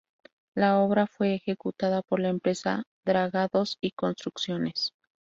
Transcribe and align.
La 0.55 0.79
obra 0.79 1.05
fue 1.05 1.35
ejecutada 1.35 2.01
por 2.01 2.19
la 2.19 2.29
empresa 2.29 2.81
Dragados 3.05 3.77
y 3.81 3.91
Construcciones. 3.91 4.95